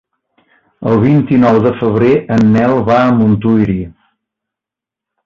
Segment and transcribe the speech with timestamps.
[0.91, 3.77] El vint-i-nou de febrer en Nel va a Montuïri.